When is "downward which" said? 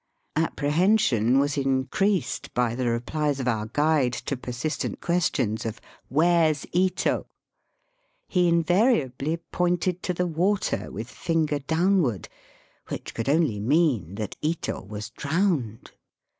11.59-13.13